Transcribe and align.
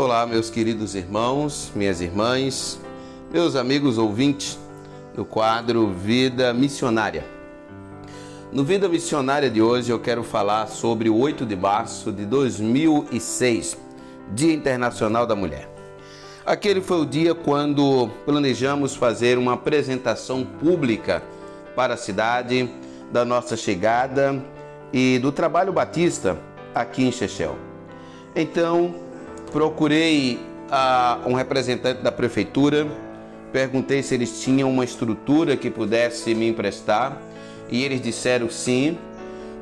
Olá, 0.00 0.24
meus 0.24 0.48
queridos 0.48 0.94
irmãos, 0.94 1.70
minhas 1.76 2.00
irmãs, 2.00 2.80
meus 3.30 3.54
amigos 3.54 3.98
ouvintes 3.98 4.58
do 5.14 5.26
quadro 5.26 5.88
Vida 5.88 6.54
Missionária. 6.54 7.22
No 8.50 8.64
Vida 8.64 8.88
Missionária 8.88 9.50
de 9.50 9.60
hoje 9.60 9.90
eu 9.92 10.00
quero 10.00 10.24
falar 10.24 10.68
sobre 10.68 11.10
o 11.10 11.18
8 11.18 11.44
de 11.44 11.54
março 11.54 12.10
de 12.10 12.24
2006, 12.24 13.76
Dia 14.32 14.54
Internacional 14.54 15.26
da 15.26 15.36
Mulher. 15.36 15.68
Aquele 16.46 16.80
foi 16.80 17.02
o 17.02 17.04
dia 17.04 17.34
quando 17.34 18.08
planejamos 18.24 18.96
fazer 18.96 19.36
uma 19.36 19.52
apresentação 19.52 20.46
pública 20.46 21.22
para 21.76 21.92
a 21.92 21.98
cidade 21.98 22.70
da 23.12 23.22
nossa 23.22 23.54
chegada 23.54 24.42
e 24.94 25.18
do 25.18 25.30
trabalho 25.30 25.74
batista 25.74 26.38
aqui 26.74 27.04
em 27.04 27.12
Chechel. 27.12 27.54
Então, 28.34 29.09
procurei 29.50 30.38
uh, 30.70 31.28
um 31.28 31.34
representante 31.34 32.02
da 32.02 32.12
prefeitura, 32.12 32.86
perguntei 33.52 34.02
se 34.02 34.14
eles 34.14 34.40
tinham 34.42 34.70
uma 34.70 34.84
estrutura 34.84 35.56
que 35.56 35.70
pudesse 35.70 36.34
me 36.34 36.48
emprestar 36.48 37.20
e 37.68 37.84
eles 37.84 38.00
disseram 38.00 38.48
sim. 38.48 38.96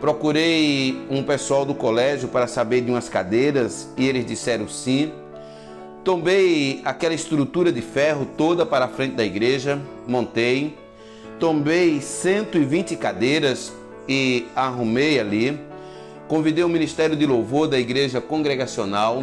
Procurei 0.00 1.06
um 1.08 1.22
pessoal 1.22 1.64
do 1.64 1.74
colégio 1.74 2.28
para 2.28 2.46
saber 2.46 2.82
de 2.82 2.90
umas 2.90 3.08
cadeiras 3.08 3.88
e 3.96 4.06
eles 4.06 4.26
disseram 4.26 4.68
sim. 4.68 5.12
Tombei 6.04 6.82
aquela 6.84 7.14
estrutura 7.14 7.72
de 7.72 7.80
ferro 7.80 8.26
toda 8.36 8.66
para 8.66 8.84
a 8.84 8.88
frente 8.88 9.14
da 9.14 9.24
igreja, 9.24 9.80
montei. 10.06 10.76
Tombei 11.40 12.00
120 12.00 12.96
cadeiras 12.96 13.72
e 14.08 14.46
arrumei 14.54 15.18
ali. 15.18 15.58
Convidei 16.28 16.64
o 16.64 16.68
Ministério 16.68 17.16
de 17.16 17.26
Louvor 17.26 17.68
da 17.68 17.78
Igreja 17.78 18.20
Congregacional. 18.20 19.22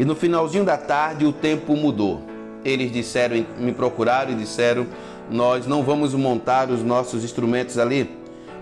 E 0.00 0.04
no 0.06 0.16
finalzinho 0.16 0.64
da 0.64 0.78
tarde 0.78 1.26
o 1.26 1.32
tempo 1.32 1.76
mudou. 1.76 2.22
Eles 2.64 2.90
disseram, 2.90 3.44
me 3.58 3.70
procuraram 3.70 4.32
e 4.32 4.34
disseram: 4.34 4.86
Nós 5.30 5.66
não 5.66 5.82
vamos 5.82 6.14
montar 6.14 6.70
os 6.70 6.82
nossos 6.82 7.22
instrumentos 7.22 7.76
ali. 7.76 8.10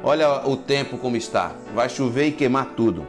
Olha 0.03 0.45
o 0.49 0.57
tempo 0.57 0.99
como 0.99 1.17
está. 1.17 1.53
Vai 1.73 1.89
chover 1.89 2.27
e 2.27 2.33
queimar 2.33 2.73
tudo. 2.77 3.07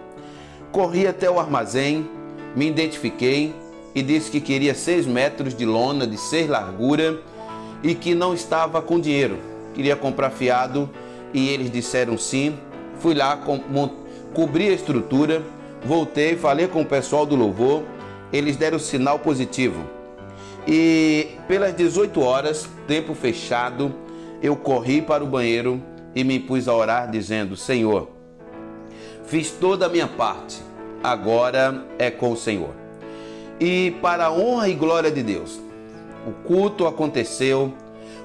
Corri 0.72 1.08
até 1.08 1.28
o 1.28 1.40
armazém, 1.40 2.08
me 2.56 2.68
identifiquei 2.68 3.52
e 3.96 4.04
disse 4.04 4.30
que 4.30 4.40
queria 4.40 4.76
seis 4.76 5.08
metros 5.08 5.56
de 5.56 5.66
lona 5.66 6.06
de 6.06 6.20
seis 6.20 6.48
largura 6.48 7.20
e 7.82 7.96
que 7.96 8.14
não 8.14 8.36
estava 8.36 8.80
com 8.80 9.00
dinheiro. 9.00 9.40
Queria 9.74 9.96
comprar 9.96 10.30
fiado 10.30 10.88
e 11.34 11.50
eles 11.50 11.72
disseram 11.72 12.16
sim. 12.16 12.56
Fui 13.00 13.16
lá, 13.16 13.38
co 13.38 13.60
cobri 14.36 14.70
a 14.70 14.74
estrutura, 14.74 15.42
voltei, 15.84 16.36
falei 16.36 16.68
com 16.68 16.84
o 16.84 16.86
pessoal 16.86 17.26
do 17.26 17.36
louvor, 17.36 17.82
eles 18.32 18.56
deram 18.56 18.80
sinal 18.80 19.20
positivo. 19.20 19.84
E 20.68 21.30
pelas 21.48 21.76
18 21.76 22.22
horas, 22.22 22.68
tempo 22.88 23.14
fechado, 23.14 23.94
eu 24.42 24.56
corri 24.56 25.02
para 25.02 25.24
o 25.24 25.28
banheiro 25.28 25.82
e 26.16 26.24
me 26.24 26.40
pus 26.40 26.68
a 26.68 26.74
orar, 26.74 27.10
dizendo: 27.10 27.56
Senhor, 27.56 28.10
fiz 29.26 29.52
toda 29.52 29.86
a 29.86 29.90
minha 29.90 30.08
parte, 30.08 30.58
agora 31.04 31.86
é 31.98 32.12
com 32.12 32.32
o 32.32 32.38
Senhor 32.38 32.80
e 33.60 33.92
para 34.02 34.26
a 34.26 34.32
honra 34.32 34.70
e 34.70 34.74
glória 34.74 35.12
de 35.12 35.22
Deus. 35.22 35.60
O 36.26 36.32
culto 36.48 36.88
aconteceu, 36.88 37.74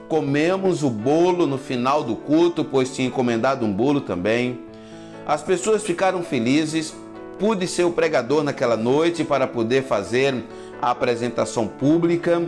comemos 0.08 0.82
o 0.82 0.90
bolo 0.90 1.46
no 1.46 1.58
final 1.58 2.04
do 2.04 2.14
culto, 2.14 2.64
pois 2.64 2.94
tinha 2.94 3.08
encomendado 3.08 3.66
um 3.66 3.72
bolo 3.72 4.00
também. 4.00 4.60
As 5.26 5.42
pessoas 5.42 5.82
ficaram 5.82 6.22
felizes, 6.22 6.94
pude 7.38 7.66
ser 7.66 7.84
o 7.84 7.90
pregador 7.90 8.42
naquela 8.42 8.76
noite 8.76 9.24
para 9.24 9.46
poder 9.46 9.82
fazer 9.84 10.34
a 10.80 10.90
apresentação 10.90 11.66
pública. 11.66 12.42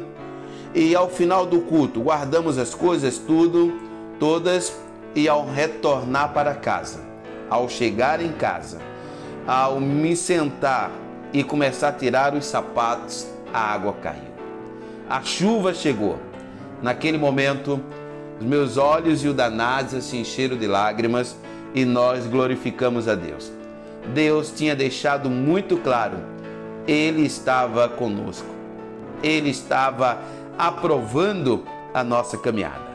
E 0.74 0.94
ao 0.94 1.08
final 1.08 1.46
do 1.46 1.60
culto, 1.60 2.00
guardamos 2.00 2.58
as 2.58 2.74
coisas 2.74 3.18
tudo, 3.18 3.72
todas, 4.18 4.76
e 5.14 5.28
ao 5.28 5.46
retornar 5.46 6.34
para 6.34 6.54
casa, 6.54 7.00
ao 7.48 7.68
chegar 7.68 8.20
em 8.20 8.32
casa, 8.32 8.78
ao 9.46 9.80
me 9.80 10.14
sentar 10.14 10.90
e 11.32 11.42
começar 11.42 11.88
a 11.88 11.92
tirar 11.92 12.34
os 12.34 12.44
sapatos, 12.44 13.26
a 13.52 13.72
água 13.72 13.94
caiu. 13.94 14.36
A 15.08 15.22
chuva 15.22 15.72
chegou. 15.72 16.18
Naquele 16.82 17.16
momento, 17.16 17.80
os 18.38 18.44
meus 18.44 18.76
olhos 18.76 19.24
e 19.24 19.28
o 19.28 19.32
da 19.32 19.48
Nádia 19.48 20.02
se 20.02 20.16
encheram 20.18 20.58
de 20.58 20.66
lágrimas 20.66 21.34
e 21.74 21.86
nós 21.86 22.26
glorificamos 22.26 23.08
a 23.08 23.14
Deus. 23.14 23.50
Deus 24.14 24.50
tinha 24.50 24.74
deixado 24.74 25.28
muito 25.28 25.76
claro, 25.78 26.18
Ele 26.86 27.22
estava 27.22 27.88
conosco. 27.88 28.48
Ele 29.22 29.50
estava 29.50 30.18
aprovando 30.58 31.64
a 31.92 32.04
nossa 32.04 32.36
caminhada. 32.36 32.86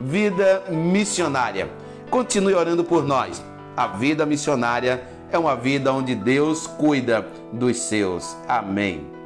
Vida 0.00 0.62
missionária. 0.68 1.68
Continue 2.10 2.54
orando 2.54 2.84
por 2.84 3.04
nós. 3.04 3.42
A 3.76 3.86
vida 3.86 4.26
missionária 4.26 5.02
é 5.30 5.38
uma 5.38 5.54
vida 5.54 5.92
onde 5.92 6.14
Deus 6.14 6.66
cuida 6.66 7.26
dos 7.52 7.76
seus. 7.78 8.36
Amém. 8.48 9.19